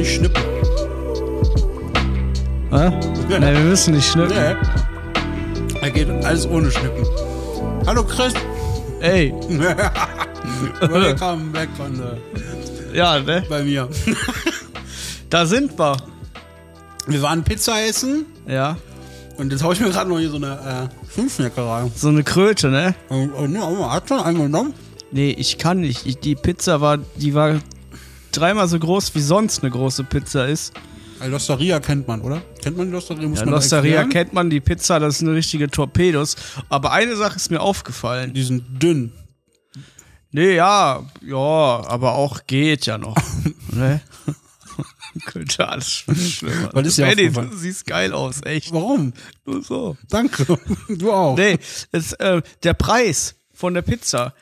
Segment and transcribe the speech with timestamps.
[0.00, 0.42] nicht schnippen.
[2.70, 2.90] Hä?
[3.38, 4.34] Ne, wir müssen nicht schnippen.
[4.34, 4.56] Nee.
[5.82, 7.04] Er geht alles ohne Schnippen.
[7.86, 8.32] Hallo Chris.
[9.00, 9.32] Ey,
[10.80, 13.44] Welcome back von äh, ja, ne?
[13.48, 13.88] bei mir.
[15.28, 15.96] Da sind wir.
[17.06, 18.76] Wir waren Pizza essen Ja.
[19.36, 21.90] und jetzt hau ich mir gerade noch hier so eine äh, Fünfschnecke rein.
[21.94, 22.94] So eine Kröte, ne?
[23.08, 24.72] Und, und, ja, hat schon einen genommen.
[25.12, 26.06] Nee, ich kann nicht.
[26.06, 27.60] Ich, die Pizza war, die war
[28.32, 30.72] dreimal so groß, wie sonst eine große Pizza ist.
[31.18, 32.42] Also Losteria kennt man, oder?
[32.62, 33.28] Kennt man die Losteria?
[33.28, 36.36] Muss Ja, man Losteria kennt man, die Pizza, das sind richtige Torpedos.
[36.70, 38.32] Aber eine Sache ist mir aufgefallen.
[38.32, 39.12] Die sind dünn.
[40.32, 43.16] Nee, ja, ja, aber auch geht ja noch.
[43.72, 44.00] ne?
[45.26, 46.70] Könnte alles schlimmer.
[46.72, 47.50] Was ist Benny, aufgefallen?
[47.50, 48.72] du siehst geil aus, echt.
[48.72, 49.12] Warum?
[49.44, 49.96] Nur so.
[50.08, 50.46] Danke.
[50.88, 51.36] Du auch.
[51.36, 51.58] Nee,
[51.92, 54.34] es, äh, der Preis von der Pizza.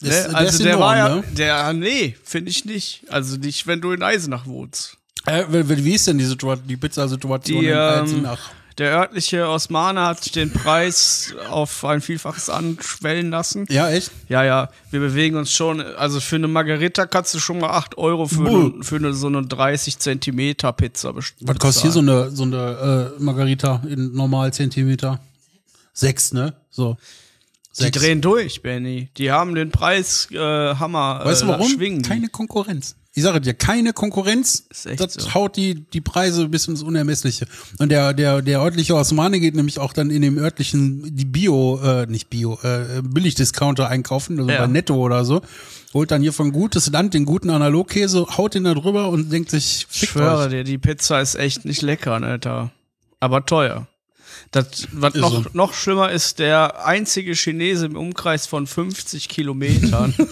[0.00, 0.10] Ne?
[0.10, 1.24] Der also ist der enorm, war ja, ne?
[1.32, 3.02] der, nee, finde ich nicht.
[3.08, 4.96] Also nicht, wenn du in Eisenach wohnst.
[5.26, 8.50] Äh, wie ist denn die, Situation, die Pizza-Situation in ähm, Eisenach?
[8.78, 13.66] Der örtliche Osmaner hat den Preis auf ein Vielfaches anschwellen lassen.
[13.68, 14.12] Ja, echt?
[14.28, 15.80] Ja, ja, wir bewegen uns schon.
[15.80, 19.26] Also für eine Margarita kannst du schon mal 8 Euro für, eine, für eine, so
[19.26, 21.48] eine 30 Zentimeter Pizza bestellen.
[21.48, 25.18] Was kostet hier so eine, so eine äh, Margarita in normal Zentimeter?
[25.92, 26.54] Sechs, ne?
[26.70, 26.96] So.
[27.78, 27.98] Die Sechs.
[27.98, 29.08] drehen durch, Benny.
[29.16, 31.20] Die haben den Preis äh, Hammer.
[31.24, 31.68] Weißt du äh, warum?
[31.68, 32.02] Schwingen.
[32.02, 32.08] die.
[32.08, 32.96] Keine Konkurrenz.
[33.14, 34.66] Ich sage dir, keine Konkurrenz.
[34.70, 35.34] Ist echt das so.
[35.34, 37.46] haut die, die Preise bis ins Unermessliche.
[37.80, 41.80] Und der, der, der örtliche Osmane geht nämlich auch dann in dem örtlichen, die Bio,
[41.82, 44.60] äh, nicht Bio, äh, Billigdiscounter einkaufen, also Ja.
[44.60, 45.40] bei Netto oder so.
[45.94, 49.50] Holt dann hier von gutes Land den guten Analogkäse, haut den da drüber und denkt
[49.50, 50.50] sich, Ich schwöre euch.
[50.50, 52.70] dir, die Pizza ist echt nicht lecker, Alter.
[53.20, 53.88] Aber teuer.
[54.50, 55.50] Das, was Ist noch, so.
[55.52, 60.14] noch schlimmer ist, der einzige Chinese im Umkreis von 50 Kilometern.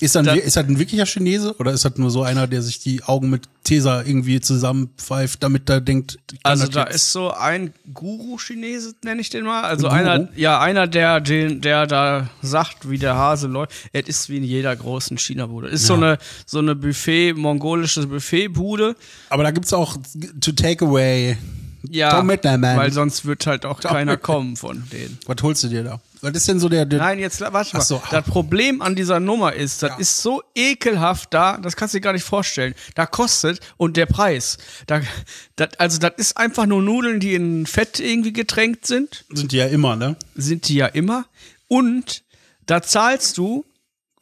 [0.00, 2.62] Ist, dann, Da- ist das ein wirklicher Chinese oder ist das nur so einer, der
[2.62, 7.12] sich die Augen mit Tesa irgendwie zusammenpfeift, damit er denkt, Also das da jetzt- ist
[7.12, 9.62] so ein Guru-Chinese, nenne ich den mal.
[9.62, 10.14] Also Ein Guru?
[10.14, 13.72] einer, ja, einer, der, den, der da sagt, wie der Hase läuft.
[13.92, 15.68] Es ist wie in jeder großen China-Bude.
[15.68, 16.16] Ist so eine,
[16.46, 18.96] so eine Buffet, mongolische Buffet-Bude.
[19.28, 19.98] Aber da gibt's auch
[20.40, 21.36] to take away.
[21.88, 22.76] Ja, Komm mit, mein Mann.
[22.76, 24.22] weil sonst wird halt auch keiner mit.
[24.22, 25.18] kommen von denen.
[25.26, 26.00] Was holst du dir da?
[26.20, 27.82] Was ist denn so der, der Nein, jetzt warte mal.
[27.82, 28.02] So.
[28.10, 29.96] Das Problem an dieser Nummer ist, das Ja.
[29.98, 32.74] ist so ekelhaft da, das kannst du dir gar nicht vorstellen.
[32.94, 34.58] Da kostet und der Preis.
[34.86, 35.00] Da,
[35.56, 39.24] das, also das ist einfach nur Nudeln, die in Fett irgendwie getränkt sind.
[39.32, 40.16] sind die ja immer, ne?
[40.34, 41.24] Sind die ja immer.
[41.68, 42.22] Und
[42.66, 43.64] da zahlst du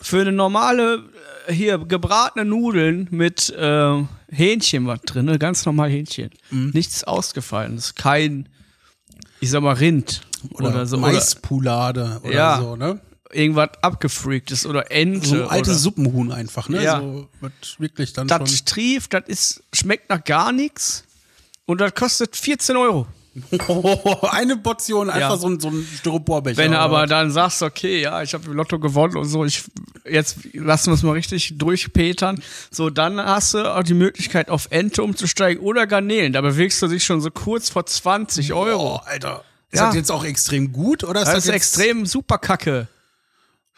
[0.00, 1.02] für eine normale,
[1.48, 5.38] äh, hier gebratene Nudeln mit äh, Hähnchen was drin, ne?
[5.38, 6.30] ganz normal Hähnchen.
[6.50, 6.70] Mhm.
[6.74, 7.94] Nichts ausgefallenes.
[7.94, 8.48] Kein,
[9.40, 10.22] ich sag mal, Rind
[10.52, 10.96] oder, Oder, so.
[10.98, 12.58] Oder Maispulade oder Ja.
[12.60, 13.00] so, ne?
[13.30, 15.26] irgendwas abgefreaktes oder Ente.
[15.28, 16.82] So ein altes Suppenhuhn einfach, ne?
[16.82, 17.00] Ja.
[17.00, 18.64] So wird wirklich dann das schon.
[18.64, 21.04] trieft, das ist, schmeckt nach gar nichts.
[21.66, 23.06] Und das kostet 14 Euro.
[24.30, 25.36] eine Portion, einfach Ja.
[25.36, 26.56] so ein, so ein Styroporbecher.
[26.56, 27.08] Wenn du aber was?
[27.10, 29.64] dann sagst, okay, ja, ich habe im Lotto gewonnen und so, ich
[30.08, 32.42] jetzt lassen wir es mal richtig durchpetern.
[32.70, 36.32] So, dann hast du auch die Möglichkeit, auf Ente umzusteigen oder Garnelen.
[36.32, 38.96] Da bewegst du dich schon so kurz vor 20 Euro.
[38.96, 39.44] Oh, Alter.
[39.70, 39.86] Ist Ja.
[39.86, 42.88] das jetzt auch extrem gut oder ist das das, ist extrem super kacke.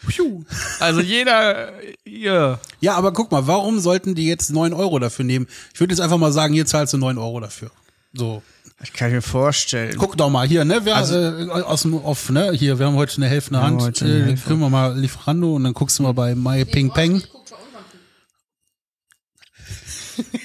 [0.06, 0.44] Piu.
[0.78, 1.72] Also jeder
[2.06, 2.58] hier.
[2.80, 5.46] Ja, aber guck mal, warum sollten die jetzt 9 Euro dafür nehmen?
[5.74, 7.70] Ich würde jetzt einfach mal sagen, hier zahlst du 9 Euro dafür.
[8.14, 8.42] So.
[8.82, 9.94] Ich kann mir vorstellen.
[9.98, 10.84] Guck doch mal hier, ne?
[10.86, 12.52] Wir, äh, aus dem Off, ne?
[12.52, 13.82] Hier, wir haben heute eine Hälfte in der haben Hand.
[13.82, 16.90] heute eine Äh, kriegen wir mal Lieferando und dann guckst du mal bei My Ping
[16.90, 17.22] Peng.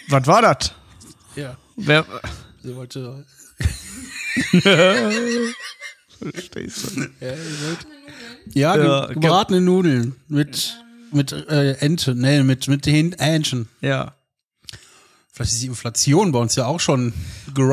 [0.10, 0.74] Was war das?
[1.36, 1.58] Ja.
[1.78, 2.06] Wer,
[2.64, 3.26] Sie wollte.
[6.20, 7.02] Verstehst du?
[8.54, 10.78] Ja, Ja, ge- gebratene Nudeln mit
[11.12, 13.68] mit äh, Ente, ne, mit mit den Hähnchen.
[13.82, 14.16] Ja.
[15.36, 17.12] Vielleicht ist die Inflation bei uns ja auch schon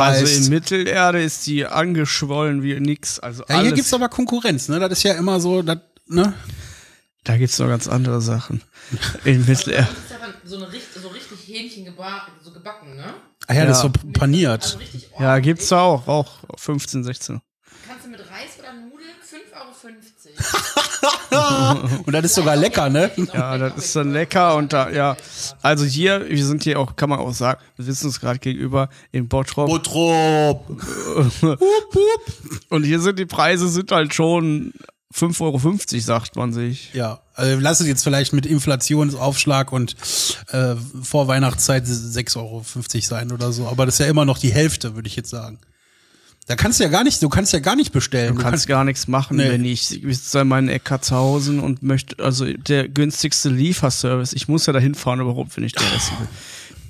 [0.00, 0.48] Also in.
[0.48, 3.20] Mittelerde ist die angeschwollen wie nix.
[3.20, 3.74] Also ja, hier alles.
[3.74, 4.80] gibt's aber Konkurrenz, ne?
[4.80, 6.34] Das ist ja immer so, das, ne?
[7.22, 8.62] da gibt's noch ganz andere Sachen.
[9.24, 9.86] In Mittelerde.
[9.88, 10.66] Das ist ja so, eine,
[11.00, 13.14] so richtig Hähnchen geba so gebacken, ne?
[13.46, 13.90] Ah ja, das ist Ja.
[14.02, 14.62] so paniert.
[14.64, 14.78] Also
[15.20, 17.40] Ja, gibt's auch, auch 15, 16.
[17.86, 20.81] Kannst du mit Reis oder Nudeln 5,50 Euro.
[22.06, 23.10] Und das ist sogar lecker, ne?
[23.32, 25.16] Ja, das ist dann lecker und da, ja.
[25.60, 28.88] Also hier, wir sind hier auch, kann man auch sagen, wir sitzen uns gerade gegenüber
[29.10, 29.68] in Bottrop.
[29.68, 30.64] Botrop.
[32.68, 34.72] und hier sind die Preise sind halt schon
[35.14, 36.92] 5,50 Euro, sagt man sich.
[36.94, 39.96] Ja, also lass es jetzt vielleicht mit Inflationsaufschlag und
[40.48, 42.62] äh, vor Weihnachtszeit 6,50 Euro
[43.00, 43.66] sein oder so.
[43.68, 45.58] Aber das ist ja immer noch die Hälfte, würde ich jetzt sagen.
[46.46, 48.34] Da kannst du ja gar nicht, du kannst ja gar nicht bestellen.
[48.34, 49.48] Du kannst gar nichts machen, Nee.
[49.48, 54.66] wenn ich, ich sitze in meinen Eckartshausen und möchte, also der günstigste Lieferservice, ich muss
[54.66, 56.28] ja dahin fahren überhaupt, wenn ich da essen will.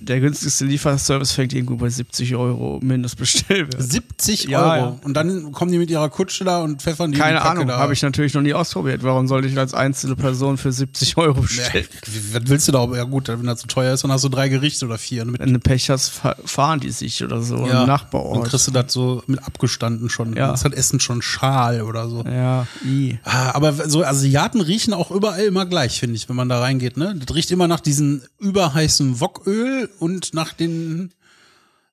[0.03, 3.83] Der günstigste Lieferservice fängt irgendwo bei 70 Euro Mindestbestellwert.
[3.83, 4.75] 70 Ja, Euro.
[4.85, 4.97] ja.
[5.05, 7.79] Und dann kommen die mit ihrer Kutsche da und pfeffern die Keine die Ahnung, da.
[7.79, 9.03] habe ich natürlich noch nie ausprobiert.
[9.03, 11.87] Warum sollte ich als einzelne Person für 70 Euro Nee, bestellen?
[12.33, 12.85] was willst du da?
[12.95, 15.25] Ja gut, wenn das so teuer ist, dann hast du drei Gerichte oder vier.
[15.25, 18.37] Mit, Wenn du Pech hast, fa- fahren die sich oder so ja, im Nachbarort.
[18.37, 20.35] Dann kriegst du das so mit abgestanden schon.
[20.37, 20.51] Ja.
[20.51, 22.25] Das Essen schon schal oder so.
[22.25, 23.19] Ja, i.
[23.25, 26.97] Ah, Aber so Asiaten riechen auch überall immer gleich, finde ich, wenn man da reingeht.
[26.97, 27.15] Ne?
[27.25, 31.13] Das riecht immer nach diesem überheißen Woköl und nach den.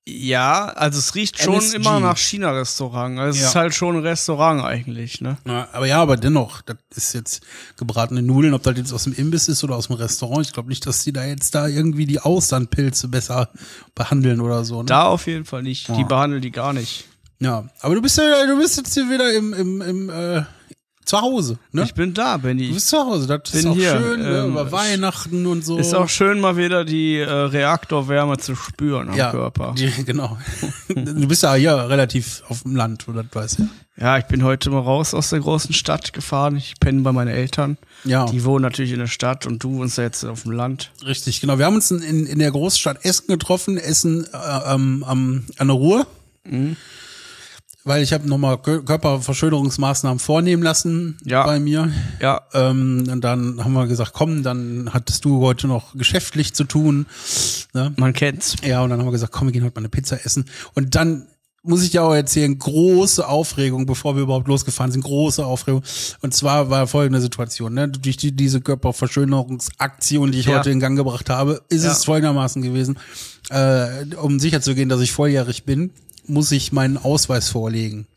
[0.08, 1.76] Ja, also es riecht schon MSG.
[1.76, 3.20] immer nach China-Restaurant.
[3.20, 3.50] Also Es Ja.
[3.50, 5.38] ist halt schon ein Restaurant eigentlich, ne?
[5.46, 7.44] Ja, aber ja, aber dennoch, das ist jetzt
[7.78, 10.48] gebratene Nudeln, ob das jetzt aus dem Imbiss ist oder aus dem Restaurant.
[10.48, 13.50] Ich glaube nicht, dass die da jetzt da irgendwie die Austernpilze besser
[13.94, 14.80] behandeln oder so.
[14.80, 14.86] Ne?
[14.86, 15.88] Da auf jeden Fall nicht.
[15.90, 16.04] Die Ja.
[16.08, 17.06] behandeln die gar nicht.
[17.40, 20.42] Ja, aber du bist ja, du bist jetzt hier wieder im, im, im äh,
[21.10, 21.84] zu Hause, ne?
[21.84, 22.68] Ich bin da, Benny.
[22.68, 24.38] du bist zu Hause, das ist bin auch hier, schön, ne?
[24.38, 25.78] ähm, über Weihnachten und so.
[25.78, 29.74] Ist auch schön, mal wieder die äh, Reaktorwärme zu spüren am ja, Körper.
[29.78, 30.38] Die, genau.
[30.88, 33.70] du bist ja hier relativ auf dem Land, oder das weißt du.
[34.00, 36.56] Ja, ich bin heute mal raus aus der großen Stadt gefahren.
[36.56, 37.78] Ich penne bei meinen Eltern.
[38.06, 38.26] Ja.
[38.28, 40.92] Die wohnen natürlich in der Stadt und du wohnst ja jetzt auf dem Land.
[41.06, 41.58] Richtig, genau.
[41.58, 46.08] Wir haben uns in, in, der Großstadt Essen getroffen, Essen äh, ähm, an der Ruhr.
[46.46, 46.78] Mhm.
[47.90, 51.44] Weil ich habe nochmal Kö- Körperverschönerungsmaßnahmen vornehmen lassen Ja.
[51.44, 51.92] bei mir.
[52.22, 56.66] Ja, Ähm, und dann haben wir gesagt, komm, dann hattest du heute noch geschäftlich zu
[56.66, 57.08] tun.
[57.74, 57.92] Ne?
[57.98, 58.58] man kennt's.
[58.64, 60.46] Ja, und dann haben wir gesagt, komm, wir gehen heute mal eine Pizza essen.
[60.76, 61.26] Und dann
[61.64, 65.82] muss ich dir auch erzählen, große Aufregung, bevor wir überhaupt losgefahren sind, große Aufregung.
[66.22, 67.90] Und zwar war folgende Situation, ne?
[67.90, 70.60] durch die, diese Körperverschönerungsaktion, die ich Ja.
[70.60, 71.92] heute in Gang gebracht habe, ist Ja.
[71.92, 72.98] es folgendermaßen gewesen,
[73.50, 75.90] äh, um sicher zu gehen, dass ich volljährig bin,
[76.30, 78.08] muss ich meinen Ausweis vorlegen.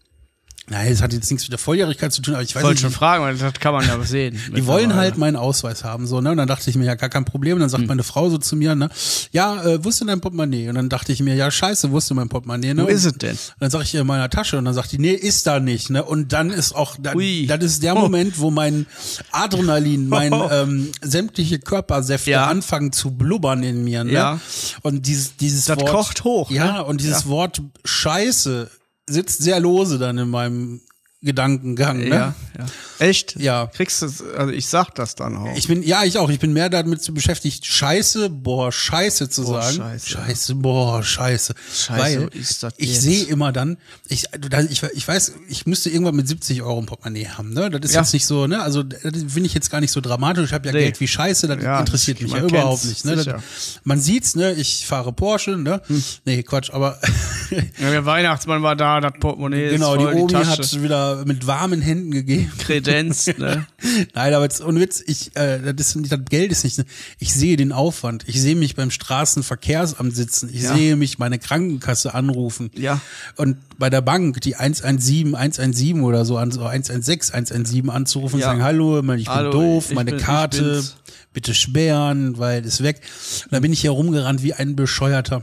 [0.68, 2.82] Nein, es hat jetzt nichts mit der Volljährigkeit zu tun, aber ich weiß wollte nicht,
[2.82, 4.38] schon fragen, weil das kann man ja sehen.
[4.56, 6.30] die wollen halt meinen Ausweis haben, so, ne?
[6.30, 7.54] Und dann dachte ich mir, ja, gar kein Problem.
[7.54, 7.78] Und dann Hm.
[7.78, 8.88] sagt meine Frau so zu mir, ne?
[9.32, 10.68] Ja, äh, wo ist denn dein Portemonnaie?
[10.68, 12.84] Und dann dachte ich mir, ja, scheiße, wo ist denn mein Portemonnaie, ne?
[12.84, 13.38] Wo ist Und es denn?
[13.58, 15.90] dann sag ich ihr in meiner Tasche und dann sagt die, nee, ist da nicht,
[15.90, 16.04] ne?
[16.04, 17.46] Und dann ist auch, da, Ui.
[17.46, 18.86] das ist der Moment, wo mein
[19.32, 22.46] Adrenalin, mein ähm, sämtliche Körpersäfte Ja.
[22.46, 24.12] anfangen zu blubbern in mir, ne?
[24.12, 24.40] Ja.
[24.82, 25.90] Und dieses, dieses Das Wort.
[25.90, 26.84] kocht hoch, Ja, ne?
[26.84, 27.28] und dieses Ja.
[27.30, 28.70] Wort Scheiße
[29.12, 30.80] sitzt sehr lose dann in meinem
[31.22, 32.08] Gedankengang, ne?
[32.08, 32.66] Ja, ja.
[32.98, 33.36] Echt?
[33.40, 33.66] Ja.
[33.66, 35.56] Kriegst du, also ich sag das dann auch.
[35.56, 36.30] Ich bin, ja, ich auch.
[36.30, 39.76] Ich bin mehr damit zu beschäftigt, Scheiße, boah, Scheiße zu Boah, sagen.
[39.76, 40.08] Scheiße.
[40.08, 41.54] Scheiße, boah, Scheiße.
[41.72, 43.76] Scheiße, Weil ist das ich sehe immer dann,
[44.08, 44.26] ich,
[44.70, 47.70] ich, ich weiß, ich müsste irgendwann mit 70 Euro im Portemonnaie haben, ne?
[47.70, 48.00] Das ist Ja.
[48.02, 48.60] jetzt nicht so, ne?
[48.62, 50.46] Also, das finde ich jetzt gar nicht so dramatisch.
[50.46, 50.80] Ich habe ja Nee.
[50.84, 53.16] Geld wie Scheiße, das Ja, interessiert mich ja überhaupt nicht, ne?
[53.16, 53.42] Das,
[53.84, 54.52] man sieht's, ne?
[54.54, 55.80] Ich fahre Porsche, ne?
[56.24, 56.98] Nee, Quatsch, aber
[57.80, 60.50] Ja, der Weihnachtsmann war da, das Portemonnaie genau, ist die voll, Omi Tasche.
[60.50, 62.50] hat wieder mit warmen Händen gegeben.
[62.58, 63.66] Kredenz, ne?
[64.14, 66.82] Nein, aber jetzt, ohne Witz, ich, äh, das, ist, das Geld ist nicht,
[67.18, 68.24] ich sehe den Aufwand.
[68.26, 70.50] Ich sehe mich beim Straßenverkehrsamt sitzen.
[70.52, 70.74] Ich Ja.
[70.74, 72.70] sehe mich meine Krankenkasse anrufen.
[72.76, 73.00] Ja.
[73.36, 78.46] Und bei der Bank die 117, 117 oder so, an, so 116, 117 anzurufen Ja.
[78.46, 80.82] und sagen, hallo, ich bin Hallo, doof, ich meine bin- Karte,
[81.32, 83.00] bitte sperren, weil ist weg.
[83.44, 85.42] Und dann bin ich hier rumgerannt wie ein Bescheuerter.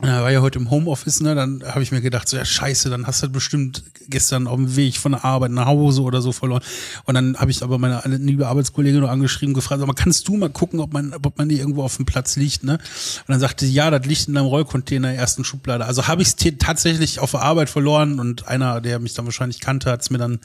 [0.00, 1.34] Da war ja heute im Homeoffice, ne?
[1.34, 4.76] Dann habe ich mir gedacht, so ja scheiße, dann hast du bestimmt gestern auf dem
[4.76, 6.62] Weg von der Arbeit nach Hause oder so verloren.
[7.04, 10.50] Und dann habe ich aber meine liebe Arbeitskollegin noch angeschrieben, gefragt, aber kannst du mal
[10.50, 12.74] gucken, ob man, ob man die irgendwo auf dem Platz liegt, ne?
[12.74, 15.84] Und dann sagte sie, ja, das liegt in deinem Rollcontainer ersten Schublade.
[15.84, 19.58] Also habe ich es tatsächlich auf der Arbeit verloren und einer, der mich dann wahrscheinlich
[19.58, 20.38] kannte, hat es mir dann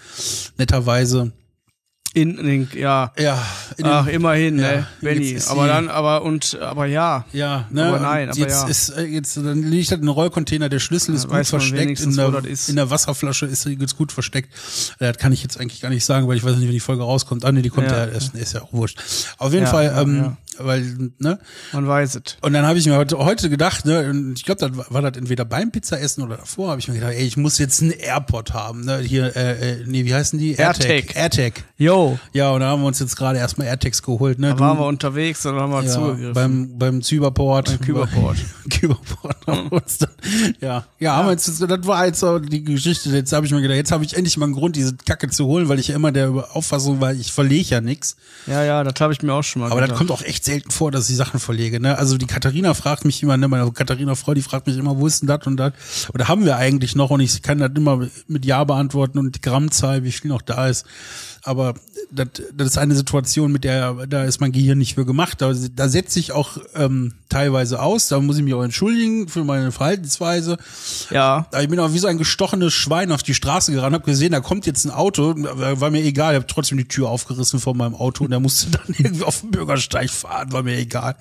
[0.57, 1.31] netterweise
[2.15, 3.12] In den, ja.
[3.17, 3.43] ja,
[3.75, 5.36] in den- Ach, immerhin, Ja, ne, Benny.
[5.48, 7.25] Aber dann, aber und, aber ja.
[7.34, 7.86] Ja, ne?
[7.88, 8.67] Aber nein, aber jetzt ja.
[8.67, 12.46] ist äh, jetzt dann liegt halt ein Rollcontainer, der Schlüssel ist gut versteckt in der,
[12.46, 12.70] ist.
[12.70, 14.53] in der Wasserflasche ist jetzt gut versteckt.
[15.00, 16.79] Äh, Das kann ich jetzt eigentlich gar nicht sagen, weil ich weiß nicht, wenn die
[16.79, 17.46] Folge rauskommt.
[17.46, 18.12] Ah, nee, die kommt ja, Ja.
[18.12, 19.00] erst, ist ja auch wurscht.
[19.39, 20.38] Auf jeden Ja, Fall, ja, ähm, ja.
[20.60, 21.39] Weil, ne?
[21.72, 22.38] Man weiß es.
[22.41, 25.17] Und dann habe ich mir heute, heute gedacht, ne, und ich glaube, das war, das
[25.17, 28.53] entweder beim Pizzaessen oder davor, habe ich mir gedacht, ey, ich muss jetzt einen AirPod
[28.53, 29.00] haben, ne?
[29.00, 30.53] Hier, äh, äh, nee, wie heißen die?
[30.55, 31.15] AirTag.
[31.15, 31.63] AirTag.
[31.77, 34.50] Yo, Ja, und da haben wir uns jetzt gerade erstmal AirTags geholt, ne?
[34.50, 36.33] da waren wir unterwegs, dann haben wir ja, zugegriffen.
[36.33, 38.38] beim beim Cyberport, Beim Kyberport.
[38.69, 40.10] Kyberport haben wir uns dann,
[40.62, 43.10] ja, ja, haben wir jetzt, das war jetzt so die Geschichte.
[43.10, 45.45] Jetzt habe ich mir gedacht, jetzt habe ich endlich mal einen Grund, diese Kacke zu
[45.45, 48.15] holen, weil ich ja immer der Auffassung war, ich verlege ja nichts.
[48.48, 49.98] ja, ja, das habe ich mir auch schon mal Aber das gedacht.
[49.98, 51.79] kommt auch echt selten vor, dass ich Sachen verlege.
[51.79, 51.97] Ne?
[51.97, 55.07] Also die Katharina fragt mich immer, ne, meine Katharina Frau, die fragt mich immer, wo
[55.07, 55.73] ist denn das und das?
[56.13, 57.09] Oder haben wir eigentlich noch?
[57.09, 60.67] Und ich kann das immer mit Ja beantworten und die Grammzahl, wie viel noch da
[60.67, 60.85] ist.
[61.43, 61.73] Aber
[62.12, 65.41] das, das ist eine Situation, mit der da ist mein Gehirn nicht für gemacht.
[65.41, 68.07] Da, da setze ich auch ähm, teilweise aus.
[68.07, 70.57] Da muss ich mich auch entschuldigen für meine Verhaltensweise.
[71.09, 74.05] Ja, Aber ich bin auch wie so ein gestochenes Schwein auf die Straße gerannt, habe
[74.05, 77.59] gesehen, da kommt jetzt ein Auto, war mir egal, ich habe trotzdem die Tür aufgerissen
[77.59, 80.47] vor meinem Auto und der musste dann irgendwie auf den Bürgersteig fahren.
[80.50, 81.15] Ah, war mir egal.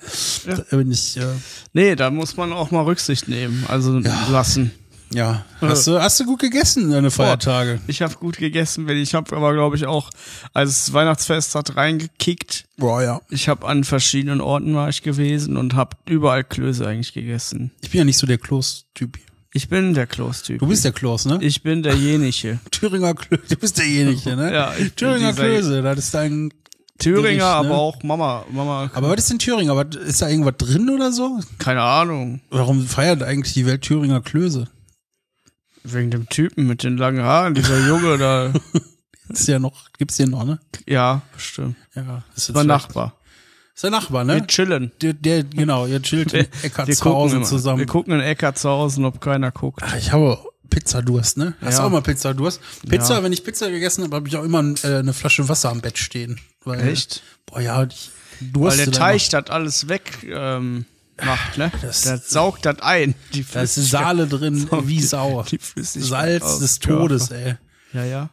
[0.45, 1.25] Da bin ich, äh,
[1.73, 4.71] Nee, da muss man auch mal Rücksicht nehmen, also lassen.
[5.13, 5.45] Ja.
[5.61, 7.79] Hast du, hast du gut gegessen, deine Feiertage?
[7.87, 10.09] Ich habe gut gegessen, weil ich habe aber, glaube ich, auch,
[10.53, 12.65] als das Weihnachtsfest hat reingekickt.
[12.77, 13.21] Boah, ja.
[13.29, 17.71] Ich habe an verschiedenen Orten war ich gewesen und habe überall Klöße eigentlich gegessen.
[17.81, 19.17] Ich bin ja nicht so der Kloß-Typ.
[19.55, 20.59] Ich bin der Kloß-Typ.
[20.59, 21.37] Du bist der Kloß, ne?
[21.41, 22.59] Ich bin derjenige.
[22.71, 23.43] Thüringer Klöße.
[23.49, 24.51] Du bist derjenige, ne?
[24.51, 26.51] Ja, ich Thüringer Klöße, das ist dein.
[26.99, 27.45] Thüringer, Gericht, ne?
[27.45, 28.45] aber auch Mama.
[28.51, 29.85] Mama, Aber was ist denn Thüringer?
[30.05, 31.39] Ist da irgendwas drin oder so?
[31.57, 32.41] keine Ahnung.
[32.49, 34.67] Warum feiert eigentlich die Welt Thüringer Klöße?
[35.83, 38.53] Wegen dem Typen mit den langen Haaren, dieser Junge da.
[39.29, 40.59] Ist ja noch, gibt's den noch, ne?
[40.87, 41.75] Ja, bestimmt.
[41.95, 43.15] Ja, ist jetzt Mein Nachbar.
[43.73, 44.47] Ist der Nachbar, Wir ne?
[44.47, 44.91] chillen.
[45.01, 47.43] Der, der, genau, ihr chillt in Wir, Eckart wir zu immer.
[47.43, 47.79] zusammen.
[47.79, 49.81] Wir gucken in Eckart zu Hause, ob keiner guckt.
[49.83, 50.37] Ach, ich habe
[50.69, 51.55] Pizzadurst, ne?
[51.61, 51.81] Hast Ja.
[51.81, 52.59] du auch mal Pizzadurst?
[52.87, 53.23] Pizza, Ja.
[53.23, 55.97] wenn ich Pizza gegessen habe, habe ich auch immer äh, eine Flasche Wasser am Bett
[55.97, 56.39] stehen.
[56.65, 57.23] Weil, Echt?
[57.45, 60.85] Boah, ja, ich Weil durste der dann Teich das alles weg ähm,
[61.25, 61.71] macht, ne?
[61.81, 63.15] Das- der saugt das ein.
[63.33, 63.45] Die.
[63.51, 63.75] Da ist.
[63.75, 65.45] Saale drin, Saugt wie Sau.
[65.75, 66.79] Salz aus des.
[66.79, 67.55] Todes, ey.
[67.93, 68.29] Ja, ja.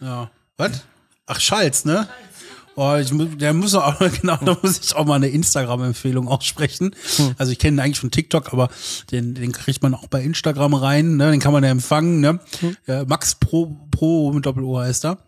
[0.00, 0.30] Ja.
[0.56, 0.82] Was?
[1.26, 2.08] Ach, Schalz, ne?
[2.78, 6.94] Oh, ich, der muss auch, genau, da muss ich auch mal eine Instagram-Empfehlung aussprechen.
[7.16, 7.34] Hm.
[7.38, 8.68] Also ich kenne ihn eigentlich von TikTok, aber
[9.10, 11.30] den, den kriegt man auch bei Instagram rein, ne?
[11.30, 12.38] Den kann man ja empfangen, ne?
[12.60, 12.76] Hm.
[12.86, 15.18] Ja, Max Pro, Pro mit Doppel-O heißt er.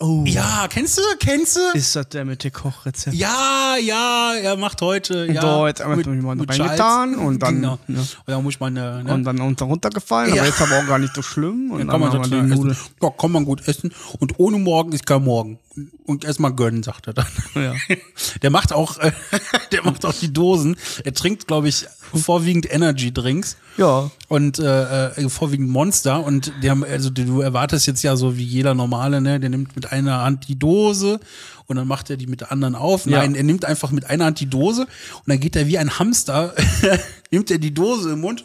[0.00, 0.22] Oh.
[0.26, 1.60] Ja, kennst du, kennst du?
[1.74, 3.16] Ist das der mit dem Kochrezept?
[3.16, 5.40] Ja, ja, er macht heute, ja.
[5.40, 6.04] da jetzt einmal
[6.36, 7.78] mal reingetan und dann- Genau.
[7.88, 7.98] ja.
[7.98, 9.12] Und dann muss man, äh, ne?
[9.12, 10.42] Und dann unter runtergefallen, Ja.
[10.42, 11.72] aber jetzt aber auch gar nicht so schlimm.
[11.72, 12.76] Und Dann kann man haben wir die essen.
[13.02, 13.92] Ja, kann man gut essen.
[14.20, 15.58] Und ohne morgen ist kein Morgen.
[16.06, 17.26] Und erstmal gönnen, sagt er dann.
[17.54, 17.74] Ja.
[18.42, 19.12] Der macht auch, äh,
[19.72, 20.76] der macht auch die Dosen.
[21.04, 24.10] Er trinkt, glaube ich, vorwiegend Energy Drinks Ja.
[24.28, 26.24] und äh, äh, vorwiegend Monster.
[26.24, 29.40] Und die haben, also du erwartest jetzt ja so wie jeder normale, ne?
[29.40, 31.20] Der nimmt mit einer Hand die Dose
[31.66, 33.06] und dann macht er die mit der anderen auf.
[33.06, 33.18] Ja.
[33.18, 35.98] Nein, er nimmt einfach mit einer Hand die Dose und dann geht er wie ein
[35.98, 36.54] Hamster,
[37.30, 38.44] nimmt er die Dose im Mund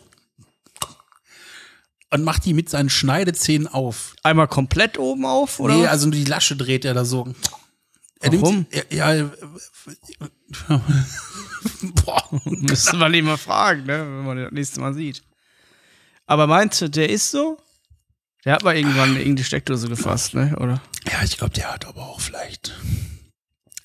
[2.11, 4.15] und macht die mit seinen Schneidezähnen auf.
[4.23, 5.73] Einmal komplett oben auf, oder?
[5.75, 7.33] Nee, also nur die Lasche dreht er da so.
[8.23, 8.65] Er Warum?
[8.71, 9.29] Nimmt, ja, ja,
[12.05, 15.23] boah, Müsste man ihn mal fragen, ne, wenn man das nächste Mal sieht.
[16.25, 17.57] Aber meinst du, der ist so?
[18.45, 20.55] Der hat mal irgendwann in die Steckdose gefasst, ne?
[20.57, 20.81] Oder?
[21.11, 22.73] ja, ich glaube, der hat aber auch vielleicht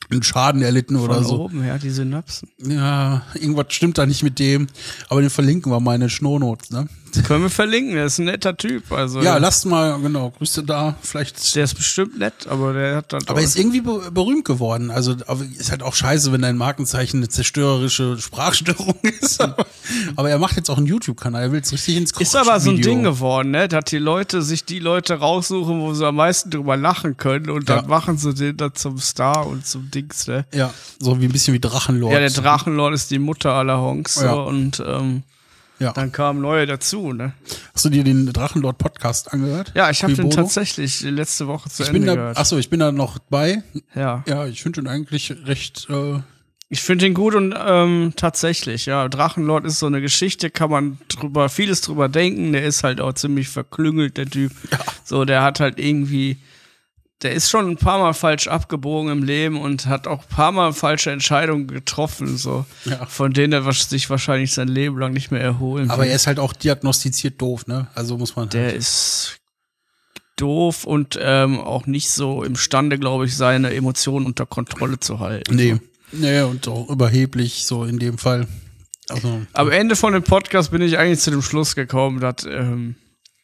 [0.09, 1.41] einen Schaden erlitten oder Von so.
[1.41, 2.49] oben her, die Synapsen.
[2.59, 4.69] Ja, irgendwas stimmt da nicht mit dem.
[5.09, 6.89] Aber den verlinken wir mal in den Shownotes, ne?
[7.25, 8.91] Können wir verlinken, der ist ein netter Typ.
[8.93, 10.95] Also, Ja, lasst mal, genau, Grüße da.
[11.03, 11.55] Vielleicht.
[11.55, 13.23] der ist bestimmt nett, aber der hat dann.
[13.27, 14.91] Aber er ist irgendwie be berühmt geworden.
[14.91, 15.13] Also
[15.59, 19.41] ist halt auch scheiße, wenn dein Markenzeichen eine zerstörerische Sprachstörung ist.
[19.41, 19.67] Aber,
[20.17, 21.43] aber er macht jetzt auch einen YouTube-Kanal.
[21.43, 22.81] Er will jetzt richtig ins Ist aber so ein.
[22.81, 23.69] Ding geworden, ne?
[23.69, 27.69] Dass die Leute sich die Leute raussuchen, wo sie am meisten drüber lachen können und
[27.69, 27.89] dann Ja.
[27.89, 30.45] machen sie den dann zum Star und zum Dings, ne?
[30.55, 32.13] Ja, so wie ein bisschen wie Drachenlord.
[32.13, 34.33] Ja, der Drachenlord ist die Mutter aller Honks so, Ja.
[34.35, 35.23] und ähm,
[35.79, 35.93] Ja.
[35.93, 37.33] dann kamen neue dazu, ne?
[37.75, 39.73] Hast du dir den Drachenlord-Podcast angehört?
[39.77, 42.37] Ja, ich habe den tatsächlich letzte Woche zu Ich Ende bin da, gehört.
[42.37, 43.63] ach so, ich bin da noch bei.
[43.95, 44.25] ja.
[44.27, 45.87] Ja, ich finde ihn eigentlich recht.
[45.91, 46.21] Äh,
[46.71, 50.99] Ich finde ihn gut und ähm, tatsächlich, ja, Drachenlord ist so eine Geschichte, kann man
[51.09, 52.53] drüber, vieles drüber denken.
[52.53, 54.53] Der ist halt auch ziemlich verklüngelt, der Typ.
[55.05, 56.37] So, der hat halt irgendwie,
[57.23, 60.53] der ist schon ein paar Mal falsch abgebogen im Leben und hat auch ein paar
[60.53, 63.07] Mal falsche Entscheidungen getroffen, so, Ja.
[63.07, 66.11] von denen er sich wahrscheinlich sein Leben lang nicht mehr erholen aber will.
[66.11, 67.89] er ist halt auch diagnostiziert doof, ne?
[67.95, 68.49] Also muss man.
[68.51, 69.39] Der ist
[70.37, 75.57] doof und ähm, auch nicht so imstande, glaube ich, seine Emotionen unter Kontrolle zu halten.
[75.57, 75.79] Nee.
[76.13, 78.47] Nee, und auch überheblich, so in dem Fall.
[79.11, 82.95] Also, Am Ende von dem Podcast bin ich eigentlich zu dem Schluss gekommen, dass, ähm,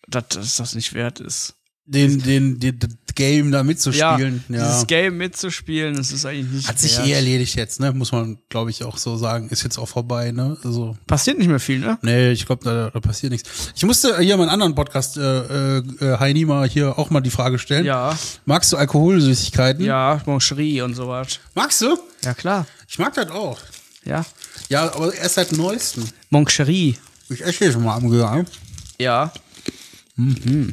[0.09, 1.54] dass, dass das nicht wert ist.
[1.87, 4.43] Den, den, den, das Game da mitzuspielen.
[4.49, 7.07] Ja, dieses Game mitzuspielen, das ist eigentlich nicht Hat sich wert.
[7.07, 7.93] eh erledigt jetzt, ne?
[7.93, 9.49] Muss man, glaube ich, auch so sagen.
[9.50, 10.57] Ist jetzt auch vorbei, ne?
[10.64, 11.99] Also, Passiert nicht mehr viel, ne?
[12.03, 13.49] nee, ich glaube, da, da passiert nichts.
[13.76, 17.59] Ich musste hier meinen anderen Podcast, äh, äh, Heini, mal hier auch mal die Frage
[17.59, 17.85] stellen.
[17.85, 19.85] Ja, Magst du Alkoholsüßigkeiten?
[19.85, 21.38] ja, Moncherie und sowas.
[21.55, 21.97] Magst du?
[22.25, 22.67] Ja, klar.
[22.88, 23.59] Ich mag das auch.
[24.05, 24.25] Ja.
[24.69, 26.05] Ja, aber erst seit neuestem.
[26.31, 26.97] Moncherie.
[27.29, 28.47] Ich esse jetzt mal am Gang.
[28.99, 29.33] Ja.
[30.17, 30.73] Mhm.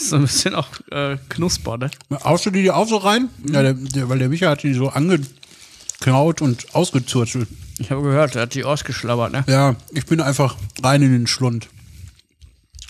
[0.00, 1.90] Ist so ein bisschen auch äh, knusper, ne?
[2.24, 3.28] Haust du die dir auch so rein?
[3.46, 7.48] Ja, der, der, weil der Micha hat die so angekaut und ausgezurzelt.
[7.78, 9.44] Ich habe gehört, er hat die ausgeschlabbert, ne?
[9.46, 11.68] Ja, ich bin einfach rein in den Schlund.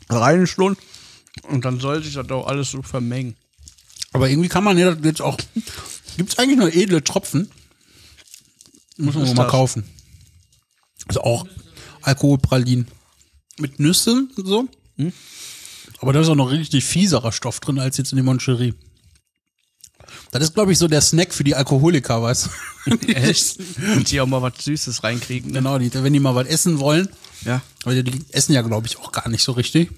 [0.09, 0.79] Rein Schlund.
[1.49, 3.35] Und dann sollte ich das doch alles so vermengen.
[4.13, 5.37] Aber irgendwie kann man ja das jetzt auch.
[6.17, 7.51] Gibt es eigentlich noch edle Tropfen?
[8.99, 9.51] Muss man mal das?
[9.51, 9.85] kaufen.
[11.09, 11.45] Also auch
[12.03, 12.87] Alkoholpralinen.
[13.59, 14.69] Mit Nüssen und so.
[16.01, 18.75] Aber da ist auch noch richtig fieserer Stoff drin als jetzt in der Moncherie.
[20.33, 22.49] Das ist, glaube ich, so der Snack für die Alkoholiker, weißt
[22.87, 22.91] du?
[23.09, 23.59] Echt?
[23.97, 25.51] Und die auch mal was Süßes reinkriegen.
[25.51, 25.59] Ne?
[25.59, 27.09] genau, die, wenn die mal was essen wollen.
[27.45, 27.63] Ja.
[27.85, 29.91] Weil die essen ja, glaube ich, auch gar nicht so richtig.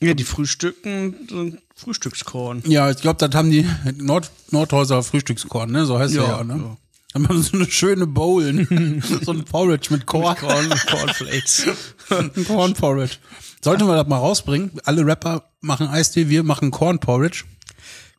[0.00, 2.62] Ja, die frühstücken so ein Frühstückskorn.
[2.66, 5.86] Ja, ich glaube, das haben die Nord Nordhäuser Frühstückskorn, ne?
[5.86, 6.56] So heißt Ja, ja, ne?
[6.56, 6.76] ja.
[7.12, 8.42] Dann machen so eine schöne Bowl,
[9.22, 10.36] so ein Porridge mit Korn.
[10.36, 11.66] Korn, Cornflakes.
[12.10, 13.16] Ein Corn Porridge.
[13.62, 14.72] Sollten wir das mal rausbringen?
[14.84, 17.44] Alle Rapper machen Eistee, wir machen Corn Porridge.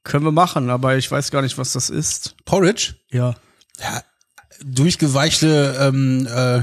[0.03, 2.35] Können wir machen, aber ich weiß gar nicht, was das ist.
[2.45, 2.95] Porridge?
[3.11, 3.35] Ja.
[3.79, 4.01] Ja,
[4.63, 6.61] durchgeweichte ähm, äh,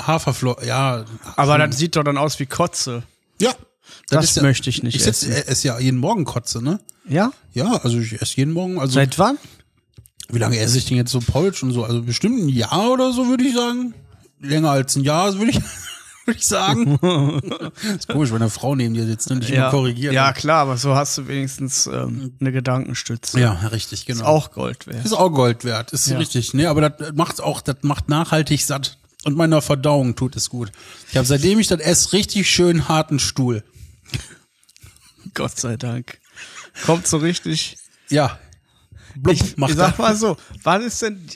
[0.00, 1.04] Haferflocken, ja.
[1.36, 3.02] Aber das sieht doch dann aus wie Kotze.
[3.40, 3.52] Ja.
[4.08, 5.32] Das möchte ich nicht Ich essen.
[5.32, 6.80] esse ja jeden Morgen Kotze, ne?
[7.08, 7.32] Ja?
[7.52, 8.78] Ja, also ich esse jeden Morgen.
[8.78, 9.38] Also Seit wann?
[10.30, 11.84] Wie lange esse ich denn jetzt so Porridge und so?
[11.84, 13.94] Also bestimmt ein Jahr oder so, würde ich sagen.
[14.40, 15.56] Länger als ein Jahr, würde ich,
[16.26, 16.98] würde ich sagen.
[17.96, 20.12] ist komisch, wenn eine Frau neben dir sitzt und dich immer korrigiert.
[20.14, 23.38] ja, klar, aber so hast du wenigstens ähm, eine Gedankenstütze.
[23.40, 24.20] ja, richtig, genau.
[24.20, 25.04] Ist auch Gold wert.
[25.04, 26.18] Ist auch Gold wert, ist Ja.
[26.18, 26.54] richtig.
[26.54, 28.98] Nee, aber das macht auch, das macht nachhaltig satt.
[29.24, 30.72] Und meiner Verdauung tut es gut.
[31.10, 33.62] Ich habe seitdem ich das esse, richtig schön harten Stuhl.
[35.34, 36.18] Gott sei Dank.
[36.84, 37.76] Kommt so richtig.
[38.10, 38.38] Ja.
[39.16, 41.26] Blub, Ich, macht ich sag mal so, wann ist denn,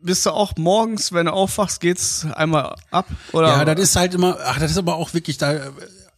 [0.00, 3.06] bist du auch morgens, wenn du aufwachst, geht's einmal ab?
[3.32, 3.48] Oder?
[3.48, 5.48] Ja, das ist halt immer, ach, das ist aber auch wirklich da,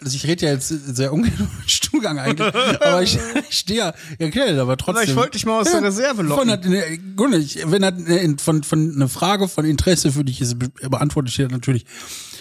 [0.00, 3.18] also ich rede ja jetzt sehr ungern Stuhlgang eigentlich, aber ich,
[3.50, 5.08] ich stehe ja, ja, klar, aber trotzdem.
[5.10, 6.48] ich wollte dich mal aus der Reserve locken.
[6.50, 10.58] Von, ne, ich- wenn das ne, von, von eine Frage von Interesse für dich ist,
[10.58, 11.84] be- beantworte ich dir natürlich.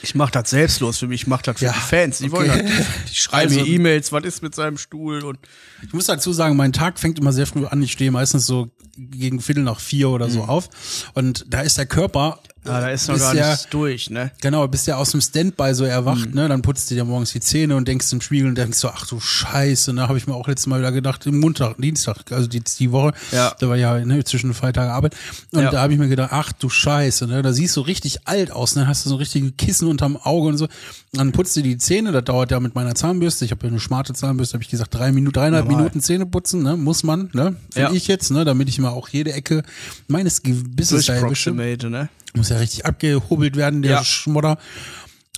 [0.04, 2.18] Ich mach das selbstlos für mich, ich mach das für Ja, die Fans.
[2.20, 2.64] Die wollen okay.
[2.66, 2.86] das.
[3.12, 5.38] Die schreiben Also- mir E-Mails, was ist mit seinem Stuhl und
[5.84, 7.82] Ich muss dazu sagen, mein Tag fängt immer sehr früh an.
[7.82, 10.70] Ich stehe meistens so gegen Viertel nach vier oder so auf.
[11.14, 12.40] Und da ist der Körper.
[12.66, 14.30] ah, da ist noch bis gar ja, nichts durch, ne?
[14.42, 16.36] Genau, bist ja aus dem Standby so erwacht, Mhm.
[16.36, 16.48] ne?
[16.48, 19.08] Dann putzt du dir morgens die Zähne und denkst im Spiegel und denkst so, ach
[19.08, 20.08] du Scheiße, ne?
[20.08, 23.14] Habe ich mir auch letztes Mal wieder gedacht, im Montag, Dienstag, also die, die Woche,
[23.32, 23.56] Ja.
[23.60, 25.16] da war ja ne, zwischen Freitag Arbeit.
[25.52, 25.72] Und Ja.
[25.72, 27.42] da habe ich mir gedacht, ach du Scheiße, ne?
[27.42, 28.86] Da siehst du richtig alt aus, ne?
[28.86, 30.68] Hast du so richtige Kissen unterm Auge und so.
[31.14, 33.46] Dann putzt du die Zähne, das dauert ja mit meiner Zahnbürste.
[33.46, 35.84] Ich habe ja eine smarte Zahnbürste, habe ich gesagt, drei Minuten, dreieinhalb Normal.
[35.84, 36.76] Minuten Zähne putzen, ne?
[36.78, 37.56] Muss man, ne?
[37.72, 37.92] Finde Ja.
[37.92, 38.44] ich jetzt, ne?
[38.46, 39.64] Damit ich mal auch jede Ecke
[40.08, 41.52] meines Gebisses da erwische.
[41.52, 42.10] Ne?
[42.34, 44.04] Muss ja richtig abgehobelt werden, der Ja.
[44.04, 44.58] Schmodder.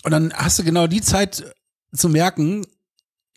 [0.04, 1.44] Und dann hast du genau die Zeit
[1.96, 2.66] zu merken,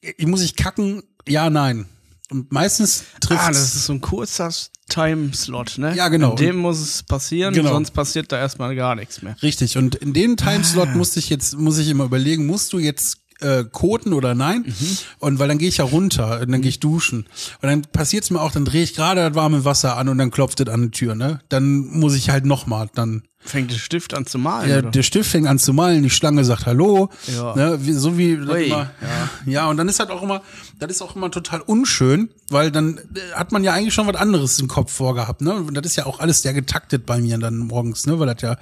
[0.00, 1.86] ich muss ich kacken, ja, nein.
[2.30, 4.50] Und meistens trifft Ah, das ist so ein kurzer
[4.88, 5.94] Timeslot, ne?
[5.96, 6.30] Ja, genau.
[6.32, 7.70] In dem muss es passieren, Genau.
[7.72, 9.36] sonst passiert da erstmal gar nichts mehr.
[9.42, 9.76] richtig.
[9.76, 10.94] Und in den Timeslot Ah.
[10.94, 14.62] musste ich jetzt, muss ich immer überlegen, musst du jetzt äh, koten oder nein?
[14.66, 14.98] Mhm.
[15.18, 17.26] Und weil dann gehe ich ja runter und dann gehe ich duschen.
[17.60, 20.30] Und dann passiert's mir auch, dann drehe ich gerade das warme Wasser an und dann
[20.30, 21.40] klopft es an die Tür, ne?
[21.50, 25.30] Dann muss ich halt nochmal, dann Fängt der Stift an zu malen, Ja, der Stift
[25.30, 27.10] fängt an zu malen, die Schlange sagt Hallo.
[27.26, 27.54] Ja.
[27.54, 29.30] Ne, wie, so wie Ui, immer, ja.
[29.46, 30.42] ja, und dann ist halt auch immer,
[30.78, 34.16] das ist auch immer total unschön, weil dann äh, hat man ja eigentlich schon was
[34.16, 35.54] anderes im Kopf vorgehabt, ne?
[35.54, 38.18] Und das ist ja auch alles sehr getaktet bei mir dann morgens, ne?
[38.18, 38.56] Weil das ja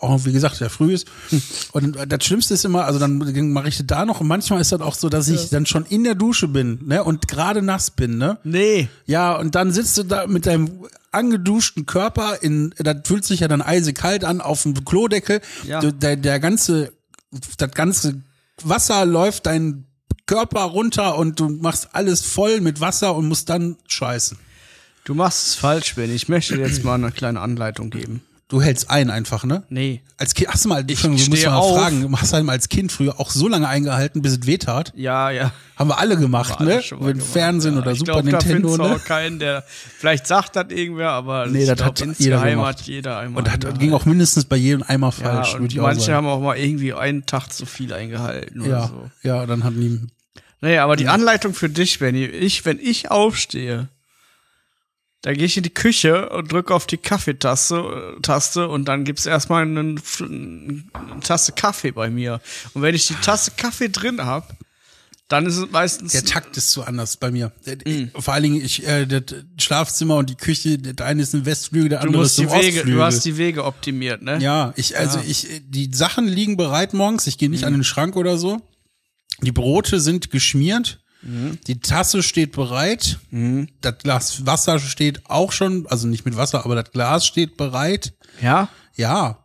[0.00, 1.06] auch, wie gesagt, sehr früh ist.
[1.72, 3.18] Und das Schlimmste ist immer, also dann
[3.52, 5.84] mache ich das da noch und manchmal ist das auch so, dass ich dann schon
[5.86, 7.04] in der Dusche bin, ne?
[7.04, 8.38] Und gerade nass bin, ne?
[8.44, 8.88] Nee.
[9.06, 10.70] Ja, und dann sitzt du da mit deinem
[11.12, 15.40] angeduschten Körper in, das fühlt sich ja dann eisekalt an auf dem Klodeckel.
[15.64, 15.80] Ja.
[15.80, 16.92] Der, der ganze,
[17.56, 18.22] das ganze
[18.62, 19.86] Wasser läuft deinen
[20.26, 24.38] Körper runter und du machst alles voll mit Wasser und musst dann scheißen.
[25.04, 26.14] Du machst es falsch, Ben.
[26.14, 28.22] Ich möchte dir jetzt mal eine kleine Anleitung geben.
[28.48, 29.64] Du hältst ein einfach, ne?
[29.68, 30.00] Nee.
[30.16, 31.76] Als Kind, hast du mal, Ich muss mal auf.
[31.78, 34.90] fragen, hast du mal als Kind früher auch so lange eingehalten, bis es wehtat?
[34.96, 35.52] Ja, ja.
[35.76, 36.82] Haben wir alle gemacht, Alle ne?
[36.82, 37.82] schon mal Mit gemacht, Fernsehen ja.
[37.82, 38.94] oder ich Super glaub, Da Nintendo, du ne?
[38.96, 42.78] auch keinen, der, vielleicht sagt das irgendwer, aber Nee, das glaub, hat jeder gemacht.
[42.78, 43.44] hat jeder einmal.
[43.46, 46.00] Und das, ging auch mindestens bei jedem einmal ja, falsch, würde und ich auch manche
[46.00, 46.16] sagen.
[46.16, 49.10] haben auch mal irgendwie einen Tag zu viel eingehalten oder ja, so.
[49.28, 50.00] ja, dann hatten die
[50.62, 53.88] Nee, aber die Anleitung für dich, Benny, ich, wenn ich aufstehe,
[55.22, 59.04] da gehe ich in die Küche und drücke auf die Kaffeetaste äh, Taste und dann
[59.04, 62.40] gibt's erstmal einen, eine Tasse Kaffee bei mir.
[62.74, 64.56] Und wenn ich die Tasse Kaffee drin hab,
[65.26, 67.52] dann ist es meistens Der Takt ist zu anders bei mir.
[67.84, 68.12] Mhm.
[68.18, 69.22] Vor allen Dingen, ich, äh, das
[69.58, 72.94] Schlafzimmer und die Küche, der eine ist im Westflügel, der andere ist die Wege, Ostflügel.
[72.94, 74.38] du hast die Wege optimiert, ne?
[74.40, 77.26] ja, ich, also ich, die Sachen liegen bereit morgens.
[77.26, 77.66] Ich gehe nicht Mhm.
[77.66, 78.62] an den Schrank oder so.
[79.42, 81.00] Die Brote sind geschmiert.
[81.22, 81.58] Mhm.
[81.66, 83.18] Die Tasse steht bereit.
[83.80, 88.14] Das Glas Wasser steht auch schon, also nicht mit Wasser, aber das Glas steht bereit.
[88.40, 88.68] Ja?
[88.94, 89.44] Ja.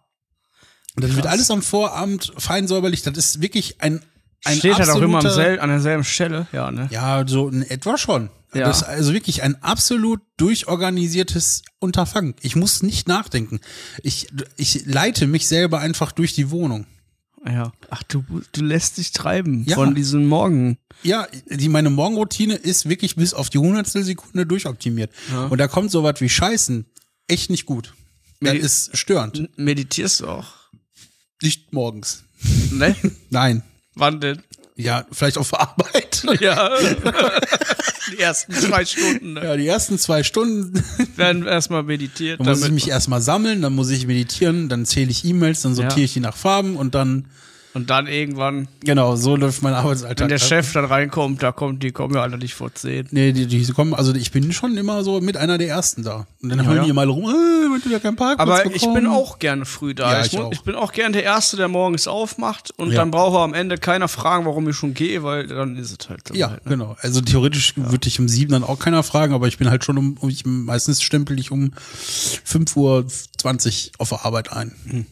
[0.95, 3.01] Und das wird alles am Vorabend fein säuberlich.
[3.01, 4.01] Das ist wirklich ein,
[4.43, 6.88] ein Steht halt auch immer an derselben Stelle, ja, ne?
[6.91, 8.29] Ja, so in etwa schon.
[8.53, 8.67] Ja.
[8.67, 12.36] Das ist also wirklich ein absolut durchorganisiertes Unterfangen.
[12.41, 13.59] Ich muss nicht nachdenken.
[14.03, 16.86] Ich, ich leite mich selber einfach durch die Wohnung.
[17.45, 17.73] Ja.
[17.89, 19.75] Ach, du, du lässt dich treiben Ja.
[19.75, 20.77] von diesen Morgen.
[21.03, 25.12] Ja, die, meine Morgenroutine ist wirklich bis auf die hundertstel Sekunde durchoptimiert.
[25.49, 26.86] Und da kommt sowas wie Scheißen
[27.27, 27.93] echt nicht gut.
[28.39, 29.49] Das Medi- ist störend.
[29.58, 30.53] Meditierst du auch?
[31.41, 32.23] Nicht morgens.
[32.71, 32.95] Ne?
[33.29, 33.63] Nein.
[33.95, 34.41] Wann denn?
[34.75, 36.23] Ja, vielleicht auf Arbeit.
[36.39, 36.69] Ja.
[38.12, 39.43] Die ersten zwei Stunden ne?
[39.45, 40.83] Ja, die ersten zwei Stunden
[41.15, 42.39] werden erstmal meditiert.
[42.39, 45.73] Dann muss ich mich erstmal sammeln, dann muss ich meditieren, dann zähle ich E-Mails, dann
[45.73, 46.05] sortiere Ja.
[46.05, 47.25] ich die nach Farben und dann,
[47.73, 50.19] und dann irgendwann, genau, so läuft mein Arbeitsalltag.
[50.19, 50.38] wenn der.
[50.38, 53.07] Chef dann reinkommt, da kommt, die kommen ja alle nicht vor zehn.
[53.12, 56.27] Nee, die, die kommen, also ich bin schon immer so mit einer der ersten da.
[56.41, 56.83] Und dann hören ja.
[56.83, 59.95] die immer rum, äh, wenn du ja keinen Parkplatz Aber ich bin auch gerne früh
[59.95, 60.12] da.
[60.12, 60.51] Ja, ich, ich auch.
[60.51, 62.97] ich bin auch gerne der Erste, der morgens aufmacht und Ja.
[62.97, 66.09] dann braucht er am Ende keiner fragen, warum ich schon gehe, weil dann ist es
[66.09, 66.36] halt so.
[66.36, 66.71] Ja, halt, ne?
[66.71, 66.95] genau.
[67.01, 69.97] Also theoretisch würde ich um sieben dann auch keiner fragen, aber ich bin halt schon
[69.97, 73.07] um, ich, meistens stempel ich um 5 Uhr
[73.38, 74.73] 20 auf der Arbeit ein.
[74.88, 75.05] Hm.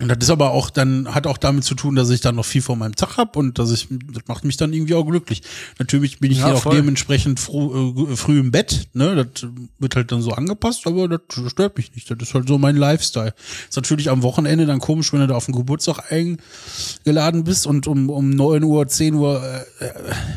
[0.00, 2.44] Und das ist aber auch dann, hat auch damit zu tun, dass ich dann noch
[2.44, 5.42] viel vor meinem Tag hab und dass ich, das macht mich dann irgendwie auch glücklich.
[5.80, 6.76] Natürlich bin ich Ja, hier auch voll.
[6.76, 11.20] dementsprechend früh, äh, früh im Bett, ne, das wird halt dann so angepasst, aber das
[11.50, 12.08] stört mich nicht.
[12.08, 13.34] Das ist halt so mein Lifestyle.
[13.68, 17.88] Ist natürlich am Wochenende dann komisch, wenn du da auf den Geburtstag eingeladen bist und
[17.88, 19.42] um, um 9 Uhr, 10 Uhr
[19.80, 19.92] äh, äh,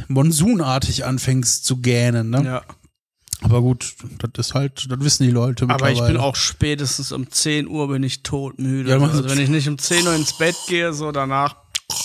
[0.08, 2.44] monsunartig anfängst zu gähnen, ne?
[2.44, 2.62] Ja.
[3.42, 3.94] Aber gut,
[4.34, 7.88] das ist halt, das wissen die Leute Aber ich bin auch spätestens um 10 Uhr
[7.88, 8.92] bin ich todmüde.
[8.92, 11.56] Ja, also wenn ich nicht um 10 Uhr ins Bett gehe, so danach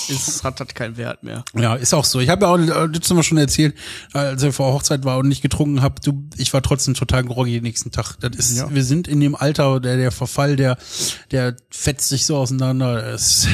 [0.08, 1.44] ist, hat das keinen Wert mehr.
[1.54, 2.20] Ja, ist auch so.
[2.20, 3.76] Ich habe ja auch äh, letztes Mal schon erzählt,
[4.12, 7.52] als ich vor Hochzeit war und nicht getrunken habe, du, ich war trotzdem total groggy
[7.52, 8.16] den nächsten Tag.
[8.20, 8.72] Das ist, Ja.
[8.74, 10.76] wir sind in dem Alter, der, der Verfall, der,
[11.30, 13.06] der fetzt sich so auseinander.
[13.12, 13.46] Es,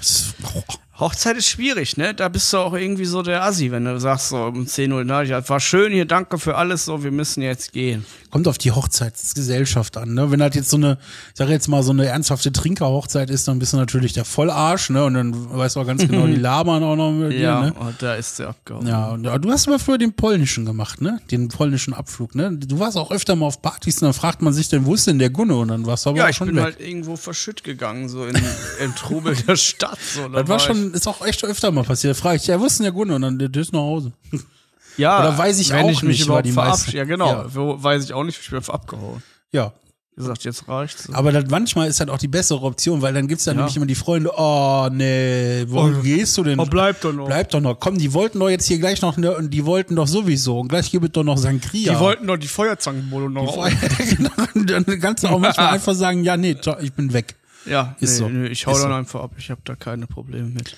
[0.00, 0.62] es, oh.
[0.98, 2.14] Hochzeit ist schwierig, ne?
[2.14, 5.04] Da bist du auch irgendwie so der Assi, wenn du sagst so um 10 Uhr,
[5.04, 8.06] na, ja, war schön hier, danke für alles, so, wir müssen jetzt gehen.
[8.30, 10.30] Kommt auf die Hochzeitsgesellschaft an, ne?
[10.30, 10.98] Wenn halt jetzt so eine,
[11.32, 14.90] ich sage jetzt mal so eine ernsthafte Trinkerhochzeit ist, dann bist du natürlich der Vollarsch,
[14.90, 15.04] ne?
[15.04, 17.72] Und dann weißt du auch ganz genau, die labern auch noch mit dir, Ja, ne?
[17.74, 18.86] und da ist der abgehauen.
[18.86, 21.20] Ja, und ja, du hast aber früher den polnischen gemacht, ne?
[21.30, 22.52] Den polnischen Abflug, ne?
[22.56, 25.06] Du warst auch öfter mal auf Partys und dann fragt man sich denn, wo ist
[25.06, 25.56] denn der Gunne?
[25.56, 26.64] Und dann warst du aber Ja, auch ich schon bin weg.
[26.64, 28.34] halt irgendwo verschütt gegangen, so in,
[28.82, 29.98] im Trubel der Stadt.
[30.14, 32.16] So, Da das war ich- ist auch echt öfter mal passiert.
[32.16, 33.14] Da frage ich, ja, denn der Gunne?
[33.14, 34.12] Und dann, der ist nach Hause.
[34.96, 37.28] ja, oder weiß ich wenn auch ich mich nicht, war überhaupt die Ja, genau.
[37.28, 37.54] Ja.
[37.54, 39.22] Wo, weiß ich auch nicht, ich bin abgehauen.
[39.52, 39.72] Ja.
[40.16, 41.10] Gesagt, jetzt reicht's.
[41.12, 43.60] Aber das, manchmal ist halt auch die bessere Option, weil dann gibt's dann Ja.
[43.60, 46.58] nämlich immer die Freunde, oh nee, wo gehst du denn?
[46.58, 47.26] Oh, bleib doch noch.
[47.26, 47.78] Bleib doch noch.
[47.78, 50.60] Komm, die wollten doch jetzt hier gleich noch, ne, und die wollten doch sowieso.
[50.60, 51.92] Und gleich gibt es doch noch Sangria.
[51.92, 53.68] Die wollten doch die Feuerzangenbowle noch auf.
[54.16, 57.34] genau, und dann kannst du auch manchmal einfach sagen, ja, nee, ich bin weg.
[57.66, 58.28] Ja, Ist nee, so.
[58.28, 58.96] nee, ich hau Ist dann so.
[58.96, 59.32] einfach ab.
[59.38, 60.76] Ich habe da keine Probleme mit.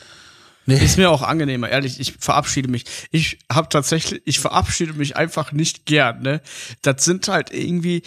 [0.67, 0.85] Nee.
[0.85, 1.99] Ist mir auch angenehmer, ehrlich.
[1.99, 2.85] Ich verabschiede mich.
[3.11, 6.21] Ich habe tatsächlich, ich verabschiede mich einfach nicht gern.
[6.23, 6.43] Ne,
[6.83, 8.03] das sind halt irgendwie,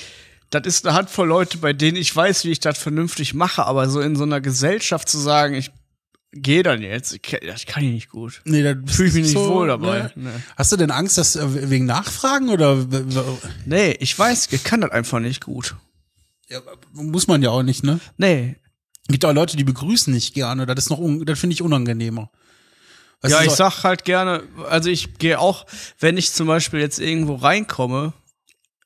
[0.51, 3.65] das ist eine Handvoll Leute, bei denen ich weiß, wie ich das vernünftig mache.
[3.65, 5.71] Aber so in so einer Gesellschaft zu sagen, ich
[6.33, 8.41] gehe dann jetzt, ich, das kann ich nicht gut.
[8.45, 9.99] Nee, da Fühl ich mich nicht wohl dabei.
[10.03, 10.11] Ne?
[10.15, 10.29] Nee.
[10.55, 12.77] Hast du denn Angst, dass äh, wegen Nachfragen oder
[13.65, 15.75] Nee, ich weiß, ich kann das einfach nicht gut.
[16.47, 16.61] ja,
[16.93, 17.99] muss man ja auch nicht, ne?
[18.17, 18.55] Nee.
[19.11, 20.65] Gibt auch Leute, die begrüßen nicht gerne.
[20.65, 22.29] Das ist noch, das finde ich unangenehmer.
[23.21, 25.65] Weißt ja, ich sag halt gerne, also ich gehe auch,
[25.99, 28.13] wenn ich zum Beispiel jetzt irgendwo reinkomme,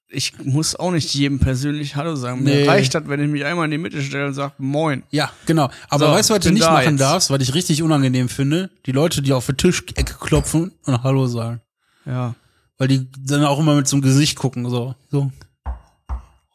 [0.10, 2.44] ich muss auch nicht jedem persönlich Hallo sagen.
[2.44, 2.68] Mir Nee.
[2.68, 5.04] reicht das, wenn ich mich einmal in die Mitte stelle und sage Moin.
[5.10, 5.70] Ja, genau.
[5.90, 7.00] Aber So, weißt du, was du nicht machen jetzt.
[7.02, 8.70] darfst, was ich richtig unangenehm finde?
[8.86, 11.62] Die Leute, die auf die Tischecke klopfen und Hallo sagen.
[12.06, 12.36] Ja.
[12.78, 14.96] Weil die dann auch immer mit so einem Gesicht gucken, so.
[15.10, 15.32] So.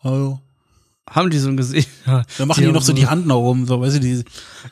[0.03, 0.41] Hallo.
[1.11, 1.89] Haben die so ein Gesicht?
[2.07, 4.25] Ja, Dann machen die, haben noch so die Hand nach oben, so, weißt du, die,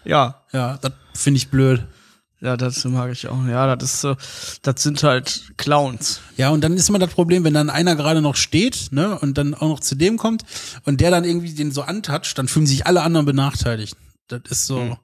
[0.05, 1.85] Ja, ja, das finde ich blöd.
[2.41, 3.45] ja, das mag ich auch.
[3.47, 4.17] Ja, das ist so,
[4.63, 6.21] das sind halt Clowns.
[6.37, 9.37] Ja, und dann ist immer das Problem, wenn dann einer gerade noch steht, ne, und
[9.37, 10.45] dann auch noch zu dem kommt
[10.85, 13.97] und der dann irgendwie den so antatscht, dann fühlen sich alle anderen benachteiligt.
[14.29, 14.97] Das ist so, Hm.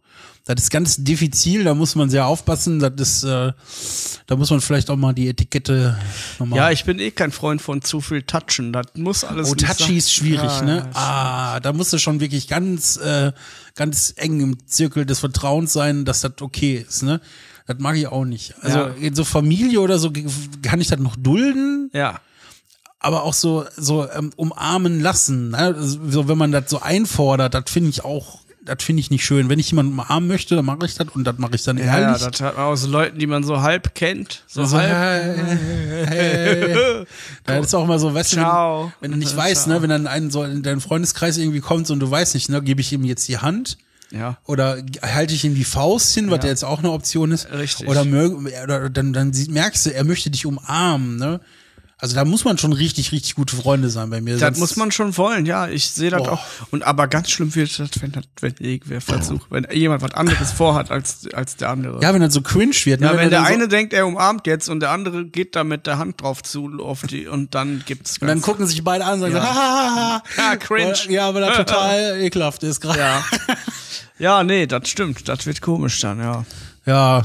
[0.46, 3.52] Das ist ganz diffizil, da muss man sehr aufpassen, das ist, äh,
[4.26, 5.96] da muss man vielleicht auch mal die Etikette
[6.38, 6.58] nochmal.
[6.58, 8.72] Ja, ich bin eh kein Freund von zu viel Touchen.
[8.72, 9.50] Das muss alles.
[9.50, 10.90] Oh, Touchy ist schwierig, Ja, ne?
[10.94, 13.32] ah, da musst du schon wirklich ganz, äh,
[13.74, 17.20] ganz eng im Zirkel des Vertrauens sein, dass das okay ist, ne?
[17.66, 18.54] Das mag ich auch nicht.
[18.60, 18.86] Also Ja.
[19.00, 20.12] in so Familie oder so
[20.60, 22.20] kann ich das noch dulden, Ja.
[22.98, 25.48] aber auch so so ähm, umarmen lassen.
[25.52, 25.74] Ne?
[25.78, 29.48] So wenn man das so einfordert, das finde ich auch, das finde ich nicht schön.
[29.48, 31.84] Wenn ich jemanden umarmen möchte, dann mache ich das und das mache ich dann Ja,
[31.84, 32.22] ja, ehrlich.
[32.22, 34.42] das hat man auch so Leuten, die man so halb kennt.
[34.46, 34.90] So so, halb.
[34.90, 37.04] hey, hey.
[37.44, 38.86] Da ist auch immer so, weißt Ciao.
[38.86, 41.36] du, wenn, wenn du nicht Ja, weißt, ne, wenn dann ein so in deinen Freundeskreis
[41.36, 43.76] irgendwie kommt und du weißt nicht, ne, gebe ich ihm jetzt die Hand
[44.10, 44.38] Ja.
[44.44, 46.44] oder halte ich ihm die Faust hin, was Ja.
[46.44, 47.50] ja jetzt auch eine Option ist.
[47.52, 47.86] Richtig.
[47.88, 48.02] Oder,
[48.64, 51.40] oder dann, dann merkst du, er möchte dich umarmen, ne?
[51.98, 54.36] Also da muss man schon richtig, richtig gute Freunde sein bei mir.
[54.36, 55.68] Das muss man schon wollen, ja.
[55.68, 56.42] Ich sehe das auch.
[56.70, 60.50] Und aber ganz schlimm wird das, wenn, das, wenn irgendwer versucht, wenn jemand was anderes
[60.52, 62.02] vorhat als, als der andere.
[62.02, 63.00] Ja, wenn das so cringe wird.
[63.00, 63.06] ne?
[63.06, 65.54] Ja, wenn er der dann so, eine denkt, er umarmt jetzt und der andere geht
[65.56, 68.82] da mit der Hand drauf zu auf die und dann gibt's Und dann gucken sich
[68.82, 69.42] beide an und sagen, Ja.
[69.42, 70.50] so, ha, ha, ha, ha.
[70.50, 70.94] Ja, cringe.
[71.08, 72.98] Ja, aber das total ekelhaft ist gerade.
[72.98, 73.24] ja.
[74.18, 75.28] ja, nee, das stimmt.
[75.28, 76.44] Das wird komisch dann, ja.
[76.86, 77.24] Ja,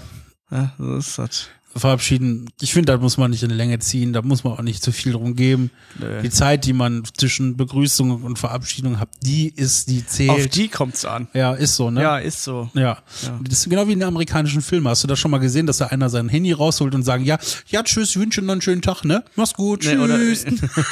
[0.51, 1.47] Ja, so ist das.
[1.79, 2.49] Verabschieden.
[2.61, 4.83] Ich finde, da muss man nicht in die Länge ziehen, da muss man auch nicht
[4.83, 5.71] zu viel drum geben.
[5.99, 6.21] Nee.
[6.23, 10.55] Die Zeit, die man zwischen Begrüßung und Verabschiedung hat, die ist, die Auf zählt.
[10.55, 11.27] die kommt's an.
[11.33, 12.01] ja, ist so, ne?
[12.01, 12.69] Ja, ist so.
[12.73, 12.99] Ja.
[13.43, 14.87] Das ist genau wie in einem amerikanischen Film.
[14.87, 17.37] Hast du das schon mal gesehen, dass da einer sein Handy rausholt und sagen, ja,
[17.67, 19.23] ja, tschüss, ich wünsche dir noch einen schönen Tag, ne?
[19.35, 20.45] Mach's gut, Nee, oder- tschüss.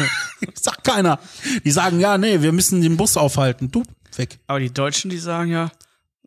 [0.61, 1.19] Sagt keiner.
[1.63, 3.71] Die sagen, ja, nee, wir müssen den Bus aufhalten.
[3.71, 3.83] Du,
[4.15, 4.39] weg.
[4.47, 5.71] Aber die Deutschen, die sagen ja,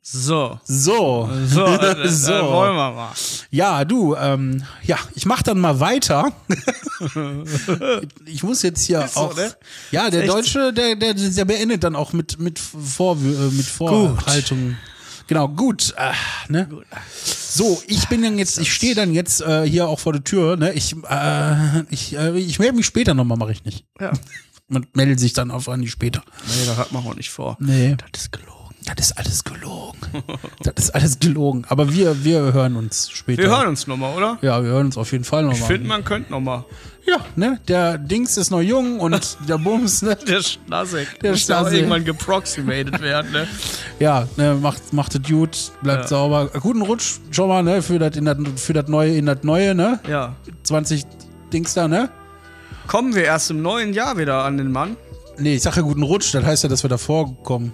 [0.03, 0.59] so.
[0.65, 1.29] So.
[1.47, 2.33] So, äh, So.
[2.33, 3.13] äh, wollen wir mal.
[3.51, 6.33] Ja, du, ähm, ja, ich mach dann mal weiter.
[8.27, 9.37] ich muss jetzt hier Ist so, auch.
[9.37, 9.55] ne?
[9.91, 13.67] Ja, der echt Deutsche, der, der, der beendet dann auch mit, mit, Vor, äh, mit
[13.67, 14.77] Vorhaltung.
[15.27, 15.95] Genau, gut.
[15.97, 16.13] Äh,
[16.51, 16.69] ne?
[17.25, 20.57] So, ich bin dann jetzt, ich stehe dann jetzt äh, hier auch vor der Tür.
[20.57, 20.73] Ne?
[20.73, 23.85] Ich, äh, ich, äh, ich melde mich später nochmal, mache ich nicht.
[24.01, 24.13] Ja.
[24.67, 26.23] Man meldet sich dann auf an die später.
[26.49, 27.57] Nee, das hat man auch nicht vor.
[27.61, 27.97] Nee.
[28.13, 28.60] Das ist gelogen.
[28.97, 29.99] Das ist alles gelogen.
[30.63, 31.65] das ist alles gelogen.
[31.69, 33.43] Aber wir, wir hören uns später.
[33.43, 34.39] Wir hören uns nochmal, oder?
[34.43, 35.61] Ja, wir hören uns auf jeden Fall nochmal.
[35.61, 36.65] Ich finde, man könnte nochmal.
[37.07, 37.59] Ja, ne?
[37.67, 40.17] Der Dings ist noch jung und der Bums, ne?
[40.29, 41.21] Der Schnasek.
[41.21, 41.75] Der Muss Schnasek.
[41.79, 43.47] irgendwann geproximated werden, ne?
[43.99, 46.09] Ja, ne, macht, macht es gut, bleibt Ja.
[46.09, 46.49] sauber.
[46.61, 47.83] Guten Rutsch schon mal, ne?
[47.83, 50.01] Für das in das für das neue, in das neue, ne?
[50.09, 50.37] Ja.
[50.65, 51.05] 20
[51.53, 52.11] Dings da, ne?
[52.87, 54.97] Kommen wir erst im neuen Jahr wieder an den Mann?
[55.39, 57.73] Nee, ich sage ja guten Rutsch, das heißt ja, dass wir davor kommen.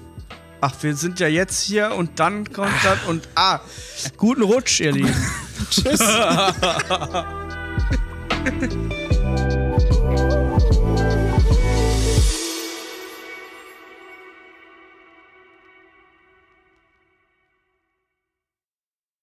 [0.61, 3.61] Ach, wir sind ja jetzt hier und dann kommt das und ah,
[4.17, 5.15] guten Rutsch, ihr Lieben.
[5.71, 6.01] Tschüss.